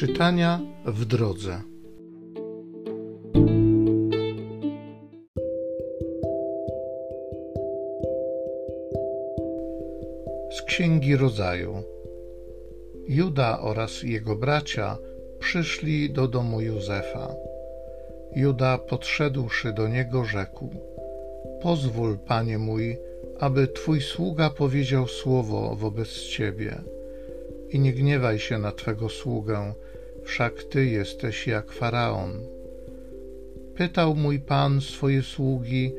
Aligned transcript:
Czytania 0.00 0.60
w 0.86 1.04
drodze. 1.04 1.60
Z 10.50 10.62
Księgi 10.62 11.16
Rodzaju. 11.16 11.82
Juda 13.08 13.60
oraz 13.60 14.02
jego 14.02 14.36
bracia 14.36 14.98
przyszli 15.38 16.10
do 16.10 16.28
domu 16.28 16.60
Józefa. 16.60 17.34
Juda 18.36 18.78
podszedłszy 18.78 19.72
do 19.72 19.88
niego 19.88 20.24
rzekł: 20.24 20.68
Pozwól, 21.62 22.18
panie 22.18 22.58
mój, 22.58 22.98
aby 23.38 23.68
twój 23.68 24.00
sługa 24.00 24.50
powiedział 24.50 25.06
słowo 25.06 25.76
wobec 25.76 26.08
ciebie. 26.08 26.82
I 27.70 27.80
nie 27.80 27.92
gniewaj 27.92 28.38
się 28.38 28.58
na 28.58 28.72
twego 28.72 29.08
sługę, 29.08 29.74
wszak 30.30 30.64
ty 30.64 30.86
jesteś 30.86 31.46
jak 31.46 31.72
faraon. 31.72 32.32
Pytał 33.76 34.14
mój 34.14 34.40
pan 34.40 34.80
swoje 34.80 35.22
sługi, 35.22 35.92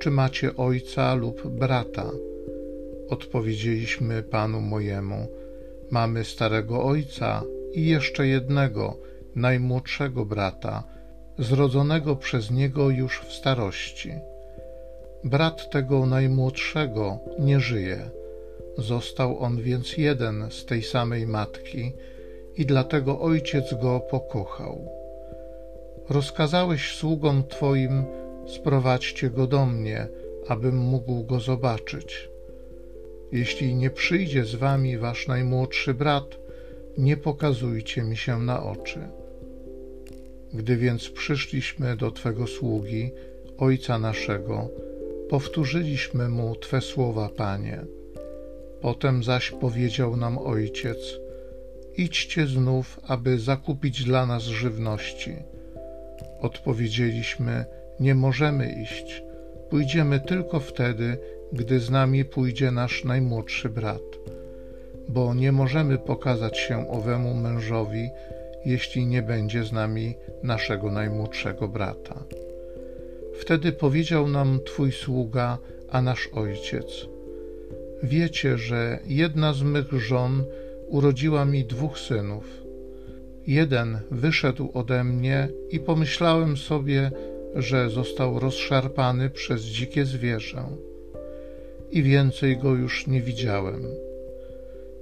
czy 0.00 0.10
macie 0.10 0.56
ojca 0.56 1.14
lub 1.14 1.48
brata. 1.48 2.10
Odpowiedzieliśmy 3.08 4.22
panu 4.22 4.60
mojemu: 4.60 5.28
Mamy 5.90 6.24
starego 6.24 6.84
ojca 6.84 7.42
i 7.72 7.86
jeszcze 7.86 8.26
jednego, 8.26 8.96
najmłodszego 9.34 10.24
brata, 10.24 10.84
zrodzonego 11.38 12.16
przez 12.16 12.50
niego 12.50 12.90
już 12.90 13.20
w 13.20 13.32
starości. 13.32 14.12
Brat 15.24 15.70
tego 15.70 16.06
najmłodszego 16.06 17.18
nie 17.38 17.60
żyje. 17.60 18.10
Został 18.78 19.38
on 19.38 19.62
więc 19.62 19.96
jeden 19.96 20.46
z 20.50 20.64
tej 20.64 20.82
samej 20.82 21.26
matki 21.26 21.92
i 22.56 22.66
dlatego 22.66 23.20
ojciec 23.20 23.74
go 23.82 24.00
pokochał. 24.00 24.88
Rozkazałeś 26.08 26.96
sługom 26.96 27.44
Twoim, 27.48 28.04
sprowadźcie 28.46 29.30
go 29.30 29.46
do 29.46 29.66
mnie, 29.66 30.08
abym 30.48 30.76
mógł 30.76 31.24
go 31.24 31.40
zobaczyć. 31.40 32.28
Jeśli 33.32 33.74
nie 33.74 33.90
przyjdzie 33.90 34.44
z 34.44 34.54
wami 34.54 34.98
wasz 34.98 35.28
najmłodszy 35.28 35.94
brat, 35.94 36.38
nie 36.98 37.16
pokazujcie 37.16 38.02
mi 38.02 38.16
się 38.16 38.38
na 38.38 38.62
oczy. 38.62 39.00
Gdy 40.54 40.76
więc 40.76 41.10
przyszliśmy 41.10 41.96
do 41.96 42.10
Twego 42.10 42.46
sługi, 42.46 43.10
ojca 43.58 43.98
naszego, 43.98 44.68
powtórzyliśmy 45.28 46.28
mu 46.28 46.56
Twe 46.56 46.80
słowa, 46.80 47.28
Panie. 47.36 47.84
Potem 48.80 49.22
zaś 49.22 49.50
powiedział 49.50 50.16
nam 50.16 50.38
ojciec: 50.38 51.25
Idźcie 51.98 52.46
znów, 52.46 53.00
aby 53.06 53.38
zakupić 53.38 54.04
dla 54.04 54.26
nas 54.26 54.42
żywności. 54.42 55.36
Odpowiedzieliśmy: 56.40 57.64
Nie 58.00 58.14
możemy 58.14 58.72
iść. 58.82 59.22
Pójdziemy 59.70 60.20
tylko 60.20 60.60
wtedy, 60.60 61.18
gdy 61.52 61.80
z 61.80 61.90
nami 61.90 62.24
pójdzie 62.24 62.70
nasz 62.70 63.04
najmłodszy 63.04 63.68
brat, 63.68 64.02
bo 65.08 65.34
nie 65.34 65.52
możemy 65.52 65.98
pokazać 65.98 66.58
się 66.58 66.90
owemu 66.90 67.34
mężowi, 67.34 68.08
jeśli 68.64 69.06
nie 69.06 69.22
będzie 69.22 69.64
z 69.64 69.72
nami 69.72 70.14
naszego 70.42 70.90
najmłodszego 70.90 71.68
brata. 71.68 72.22
Wtedy 73.40 73.72
powiedział 73.72 74.28
nam 74.28 74.60
Twój 74.66 74.92
sługa, 74.92 75.58
a 75.90 76.02
nasz 76.02 76.28
ojciec: 76.32 77.06
Wiecie, 78.02 78.58
że 78.58 78.98
jedna 79.06 79.52
z 79.52 79.62
mych 79.62 79.92
żon 79.92 80.44
urodziła 80.88 81.44
mi 81.44 81.64
dwóch 81.64 81.98
synów. 81.98 82.62
Jeden 83.46 83.98
wyszedł 84.10 84.70
ode 84.74 85.04
mnie 85.04 85.48
i 85.70 85.80
pomyślałem 85.80 86.56
sobie, 86.56 87.10
że 87.54 87.90
został 87.90 88.40
rozszarpany 88.40 89.30
przez 89.30 89.62
dzikie 89.62 90.04
zwierzę. 90.04 90.64
I 91.90 92.02
więcej 92.02 92.58
go 92.58 92.74
już 92.74 93.06
nie 93.06 93.20
widziałem. 93.20 93.82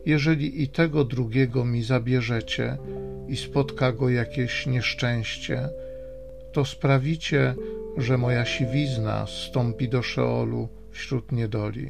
Jeżeli 0.07 0.63
i 0.63 0.69
tego 0.69 1.05
drugiego 1.05 1.65
mi 1.65 1.83
zabierzecie 1.83 2.77
i 3.29 3.37
spotka 3.37 3.93
go 3.93 4.09
jakieś 4.09 4.67
nieszczęście, 4.67 5.69
to 6.53 6.65
sprawicie, 6.65 7.55
że 7.97 8.19
moja 8.19 8.45
siwizna 8.45 9.27
stąpi 9.27 9.89
do 9.89 10.03
Szeolu 10.03 10.69
wśród 10.91 11.33
niedoli. 11.33 11.89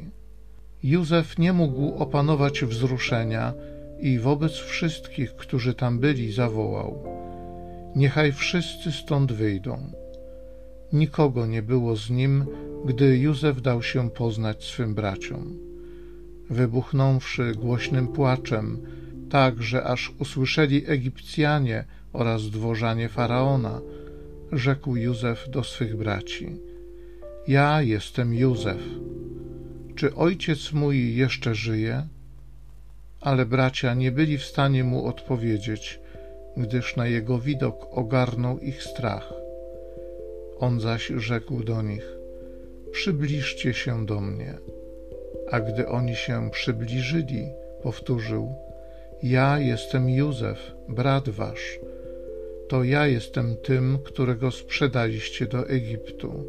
Józef 0.83 1.37
nie 1.37 1.53
mógł 1.53 1.95
opanować 1.97 2.65
wzruszenia 2.65 3.53
i 3.99 4.19
wobec 4.19 4.51
wszystkich, 4.51 5.35
którzy 5.35 5.73
tam 5.73 5.99
byli, 5.99 6.31
zawołał: 6.31 7.03
Niechaj 7.95 8.31
wszyscy 8.31 8.91
stąd 8.91 9.31
wyjdą. 9.31 9.91
Nikogo 10.93 11.45
nie 11.45 11.61
było 11.61 11.95
z 11.95 12.09
nim, 12.09 12.45
gdy 12.85 13.17
Józef 13.17 13.61
dał 13.61 13.83
się 13.83 14.09
poznać 14.09 14.63
swym 14.63 14.95
braciom. 14.95 15.59
Wybuchnąwszy 16.49 17.51
głośnym 17.55 18.07
płaczem, 18.07 18.81
tak 19.29 19.63
że 19.63 19.83
aż 19.83 20.11
usłyszeli 20.19 20.83
Egipcjanie 20.87 21.85
oraz 22.13 22.49
dworzanie 22.49 23.09
faraona, 23.09 23.81
rzekł 24.51 24.95
Józef 24.95 25.49
do 25.49 25.63
swych 25.63 25.97
braci: 25.97 26.47
Ja 27.47 27.81
jestem 27.81 28.33
Józef. 28.33 28.81
Czy 29.95 30.15
ojciec 30.15 30.73
mój 30.73 31.15
jeszcze 31.15 31.55
żyje? 31.55 32.07
Ale 33.25 33.45
bracia 33.45 33.93
nie 33.93 34.11
byli 34.11 34.37
w 34.37 34.45
stanie 34.45 34.83
mu 34.83 35.05
odpowiedzieć, 35.05 35.99
gdyż 36.57 36.95
na 36.95 37.07
jego 37.07 37.39
widok 37.39 37.87
ogarnął 37.91 38.59
ich 38.59 38.83
strach. 38.83 39.33
On 40.59 40.79
zaś 40.79 41.07
rzekł 41.07 41.63
do 41.63 41.81
nich: 41.81 42.17
Przybliżcie 42.91 43.73
się 43.73 44.05
do 44.05 44.21
mnie. 44.21 44.53
A 45.51 45.59
gdy 45.59 45.87
oni 45.87 46.15
się 46.15 46.49
przybliżyli, 46.51 47.49
powtórzył: 47.83 48.53
Ja 49.23 49.59
jestem 49.59 50.09
Józef, 50.09 50.59
brat 50.87 51.29
wasz 51.29 51.79
to 52.67 52.83
ja 52.83 53.07
jestem 53.07 53.57
tym, 53.57 53.99
którego 54.03 54.51
sprzedaliście 54.51 55.47
do 55.47 55.69
Egiptu. 55.69 56.43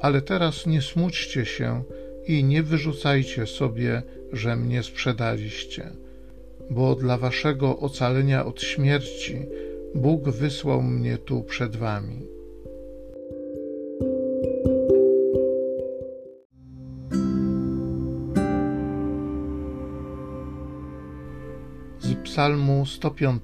Ale 0.00 0.22
teraz 0.22 0.66
nie 0.66 0.82
smućcie 0.82 1.46
się 1.46 1.82
i 2.30 2.44
nie 2.44 2.62
wyrzucajcie 2.62 3.46
sobie, 3.46 4.02
że 4.32 4.56
mnie 4.56 4.82
sprzedaliście, 4.82 5.90
bo 6.70 6.94
dla 6.94 7.18
waszego 7.18 7.78
ocalenia 7.78 8.46
od 8.46 8.62
śmierci 8.62 9.36
Bóg 9.94 10.28
wysłał 10.28 10.82
mnie 10.82 11.18
tu 11.18 11.42
przed 11.42 11.76
wami. 11.76 12.26
Z 22.00 22.14
Psalmu 22.24 22.86
105 22.86 23.42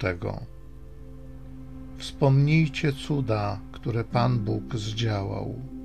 Wspomnijcie 1.97 2.93
cuda, 2.93 3.59
które 3.71 4.03
Pan 4.03 4.39
Bóg 4.39 4.75
zdziałał. 4.75 5.76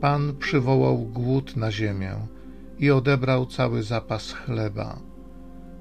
Pan 0.00 0.36
przywołał 0.36 0.98
głód 0.98 1.56
na 1.56 1.72
ziemię 1.72 2.14
i 2.78 2.90
odebrał 2.90 3.46
cały 3.46 3.82
zapas 3.82 4.32
chleba. 4.32 4.98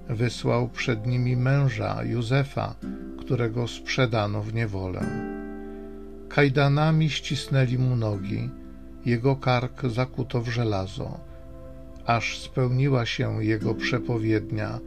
Wysłał 0.10 0.70
przed 0.70 1.08
nimi 1.08 1.38
męża 1.38 2.04
Józefa, 2.04 2.76
którego 3.20 3.68
sprzedano 3.68 4.42
w 4.42 4.54
niewolę. 4.54 5.06
Kajdanami 6.30 7.10
ścisnęli 7.10 7.78
mu 7.78 7.96
nogi, 7.96 8.50
jego 9.06 9.36
kark 9.36 9.86
zakuto 9.86 10.42
w 10.42 10.50
żelazo, 10.50 11.20
aż 12.06 12.40
spełniła 12.40 13.06
się 13.06 13.44
jego 13.44 13.76
przepowiednia 13.76 14.80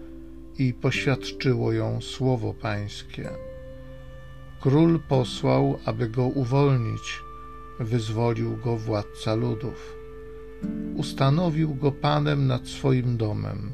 i 0.59 0.75
poświadczyło 0.75 1.73
ją 1.73 2.01
słowo 2.01 2.55
Pańskie. 2.55 3.31
Król 4.61 5.01
posłał, 5.09 5.79
aby 5.85 6.09
go 6.09 6.25
uwolnić, 6.25 7.23
wyzwolił 7.81 8.57
go 8.57 8.77
władca 8.77 9.35
ludów. 9.35 9.97
Ustanowił 10.97 11.75
go 11.75 11.93
panem 11.93 12.47
nad 12.47 12.69
swoim 12.69 13.17
domem, 13.17 13.73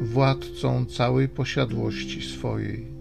władcą 0.00 0.86
całej 0.86 1.28
posiadłości 1.28 2.22
swojej. 2.22 2.92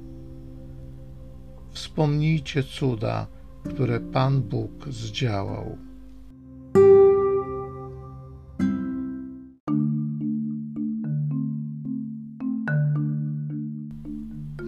Wspomnijcie 1.72 2.64
cuda, 2.64 3.28
które 3.70 4.00
Pan 4.00 4.42
Bóg 4.42 4.88
zdziałał. 4.90 5.78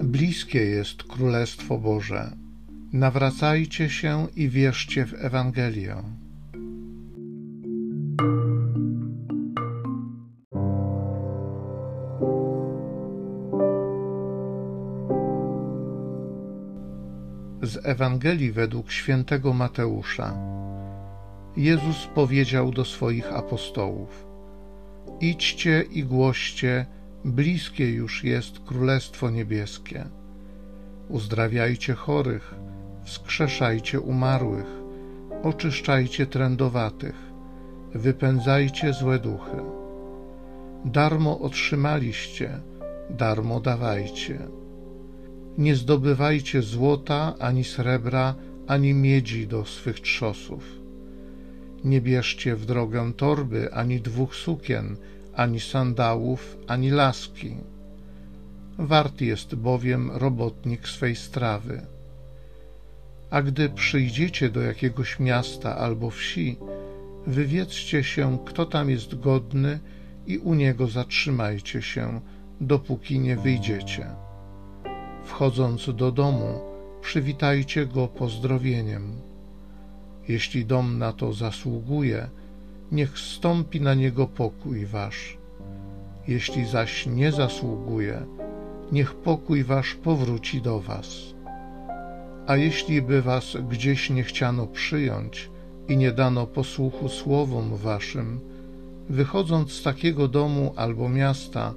Bliskie 0.04 0.60
jest 0.60 1.04
Królestwo 1.04 1.78
Boże. 1.78 2.49
Nawracajcie 2.94 3.90
się 3.90 4.28
i 4.36 4.50
wierzcie 4.50 5.06
w 5.06 5.14
Ewangelię. 5.14 5.96
z 17.62 17.86
Ewangelii 17.86 18.52
według 18.52 18.92
świętego 18.92 19.54
Mateusza. 19.54 20.38
Jezus 21.58 22.08
powiedział 22.16 22.72
do 22.72 22.86
swoich 22.86 23.34
apostołów: 23.34 24.28
Idźcie 25.22 25.82
i 25.92 26.04
głoście, 26.04 26.86
bliskie 27.26 27.90
już 27.90 28.24
jest 28.24 28.60
Królestwo 28.60 29.30
Niebieskie. 29.30 30.06
Uzdrawiajcie 31.10 31.94
chorych, 31.94 32.56
wskrzeszajcie 33.10 34.00
umarłych, 34.00 34.72
oczyszczajcie 35.44 36.26
trędowatych, 36.26 37.16
wypędzajcie 37.94 38.94
złe 38.94 39.20
duchy. 39.20 39.58
Darmo 40.86 41.40
otrzymaliście, 41.40 42.60
darmo 43.10 43.60
dawajcie. 43.60 44.40
Nie 45.58 45.76
zdobywajcie 45.76 46.62
złota, 46.62 47.34
ani 47.40 47.64
srebra, 47.64 48.36
ani 48.68 48.94
miedzi 48.94 49.48
do 49.48 49.66
swych 49.66 50.00
trzosów. 50.00 50.64
Nie 51.84 52.02
bierzcie 52.02 52.56
w 52.56 52.66
drogę 52.66 53.14
torby, 53.14 53.74
ani 53.74 54.02
dwóch 54.02 54.36
sukien, 54.36 54.96
ani 55.36 55.60
sandałów, 55.60 56.58
ani 56.68 56.90
laski. 56.92 57.58
Wart 58.78 59.22
jest 59.22 59.56
bowiem 59.56 60.12
robotnik 60.12 60.88
swej 60.88 61.16
strawy. 61.16 61.82
A 63.32 63.42
gdy 63.42 63.70
przyjdziecie 63.70 64.50
do 64.50 64.62
jakiegoś 64.62 65.20
miasta 65.20 65.78
albo 65.78 66.10
wsi, 66.10 66.58
wywiedzcie 67.28 68.04
się, 68.04 68.38
kto 68.46 68.66
tam 68.66 68.90
jest 68.90 69.20
godny 69.20 69.80
i 70.28 70.38
u 70.38 70.54
niego 70.54 70.88
zatrzymajcie 70.88 71.82
się, 71.82 72.22
dopóki 72.62 73.20
nie 73.20 73.36
wyjdziecie. 73.36 74.06
Wchodząc 75.24 75.96
do 75.96 76.12
domu, 76.12 76.60
przywitajcie 77.02 77.86
go 77.86 78.08
pozdrowieniem. 78.08 79.22
Jeśli 80.28 80.66
dom 80.66 80.98
na 80.98 81.14
to 81.14 81.34
zasługuje, 81.34 82.30
niech 82.92 83.20
stąpi 83.20 83.82
na 83.82 83.94
niego 83.94 84.28
pokój 84.28 84.86
wasz. 84.86 85.38
Jeśli 86.28 86.66
zaś 86.66 87.06
nie 87.06 87.32
zasługuje, 87.32 88.26
niech 88.92 89.16
pokój 89.16 89.64
wasz 89.64 89.96
powróci 89.96 90.62
do 90.62 90.80
was. 90.80 91.39
A 92.50 92.58
jeśli 92.58 93.02
by 93.02 93.22
was 93.22 93.58
gdzieś 93.70 94.10
nie 94.10 94.24
chciano 94.24 94.68
przyjąć 94.68 95.50
i 95.88 95.98
nie 95.98 96.12
dano 96.12 96.48
posłuchu 96.48 97.10
słowom 97.10 97.78
waszym, 97.78 98.40
wychodząc 99.10 99.72
z 99.72 99.84
takiego 99.84 100.28
domu 100.28 100.74
albo 100.76 101.10
miasta, 101.10 101.74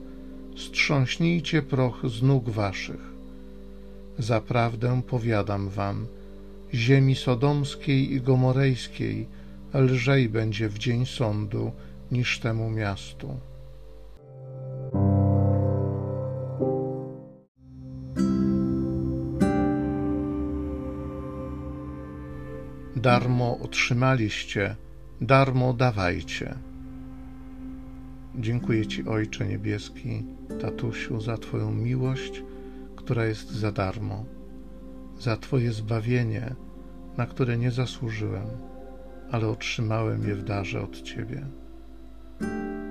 strząśnijcie 0.57 1.63
proch 1.63 2.01
z 2.05 2.23
nóg 2.23 2.51
waszych. 2.51 3.13
Zaprawdę 4.19 5.03
powiadam 5.03 5.69
wam, 5.69 6.07
ziemi 6.75 7.15
sodomskiej 7.15 8.13
i 8.13 8.21
gomorejskiej 8.21 9.29
lżej 9.75 10.29
będzie 10.29 10.69
w 10.69 10.79
dzień 10.79 11.07
sądu 11.07 11.73
niż 12.13 12.39
temu 12.39 12.71
miastu. 12.71 13.29
Darmo 23.03 23.59
otrzymaliście, 23.59 24.77
darmo 25.21 25.73
dawajcie. 25.73 26.55
Dziękuję 28.35 28.87
Ci, 28.87 29.09
Ojcze 29.09 29.47
Niebieski, 29.47 30.25
Tatusiu, 30.61 31.21
za 31.21 31.39
Twoją 31.39 31.73
miłość, 31.73 32.43
która 32.97 33.25
jest 33.25 33.51
za 33.51 33.73
darmo, 33.73 34.25
za 35.19 35.37
Twoje 35.37 35.73
zbawienie, 35.73 36.55
na 37.17 37.27
które 37.27 37.59
nie 37.59 37.71
zasłużyłem, 37.71 38.47
ale 39.31 39.49
otrzymałem 39.49 40.29
je 40.29 40.35
w 40.35 40.45
darze 40.45 40.83
od 40.83 41.03
Ciebie. 41.03 41.47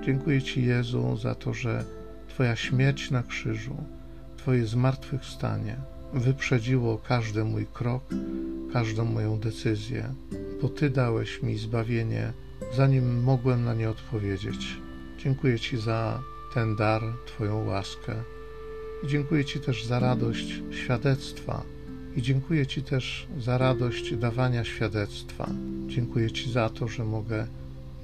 Dziękuję 0.04 0.42
Ci, 0.42 0.64
Jezu, 0.64 1.16
za 1.16 1.34
to, 1.34 1.54
że 1.54 1.84
Twoja 2.28 2.56
śmierć 2.56 3.10
na 3.10 3.22
krzyżu, 3.22 3.76
Twoje 4.36 4.66
zmartwychwstanie 4.66 5.76
wyprzedziło 6.14 6.98
każdy 7.08 7.44
mój 7.44 7.66
krok, 7.66 8.02
każdą 8.72 9.04
moją 9.04 9.38
decyzję, 9.38 10.14
bo 10.62 10.68
Ty 10.68 10.90
dałeś 10.90 11.42
mi 11.42 11.58
zbawienie, 11.58 12.32
zanim 12.76 13.22
mogłem 13.22 13.64
na 13.64 13.74
nie 13.74 13.90
odpowiedzieć. 13.90 14.76
Dziękuję 15.18 15.58
Ci 15.58 15.76
za 15.76 16.22
ten 16.54 16.76
dar, 16.76 17.02
Twoją 17.26 17.66
łaskę. 17.66 18.14
I 19.04 19.08
dziękuję 19.08 19.44
Ci 19.44 19.60
też 19.60 19.84
za 19.84 19.98
radość 19.98 20.62
świadectwa. 20.70 21.62
I 22.16 22.22
dziękuję 22.22 22.66
Ci 22.66 22.82
też 22.82 23.26
za 23.38 23.58
radość 23.58 24.16
dawania 24.16 24.64
świadectwa. 24.64 25.48
Dziękuję 25.86 26.30
Ci 26.30 26.52
za 26.52 26.68
to, 26.68 26.88
że 26.88 27.04
mogę 27.04 27.46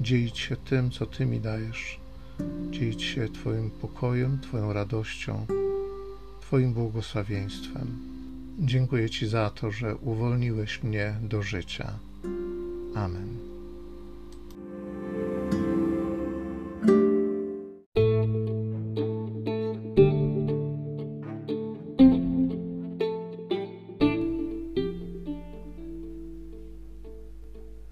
dzielić 0.01 0.39
się 0.39 0.57
tym, 0.57 0.91
co 0.91 1.07
Ty 1.07 1.27
mi 1.27 1.41
dajesz, 1.41 2.01
dzielić 2.71 3.03
się 3.03 3.29
Twoim 3.29 3.71
pokojem, 3.71 4.39
Twoją 4.41 4.73
radością, 4.73 5.47
Twoim 6.49 6.73
błogosławieństwem. 6.73 7.99
Dziękuję 8.59 9.11
Ci 9.11 9.27
za 9.27 9.51
to, 9.51 9.71
że 9.71 9.97
uwolniłeś 9.97 10.83
mnie 10.83 11.15
do 11.23 11.43
życia. 11.43 11.99
Amen. 12.95 13.37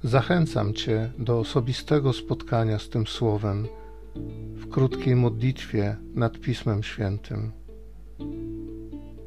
Zachęcam 0.02 0.74
Cię 0.74 1.12
do 1.18 1.38
osobistego 1.38 2.12
spotkania 2.12 2.78
z 2.78 2.88
tym 2.88 3.06
Słowem 3.06 3.66
w 4.54 4.68
krótkiej 4.68 5.16
modlitwie 5.16 5.96
nad 6.14 6.40
Pismem 6.40 6.82
Świętym. 6.82 7.65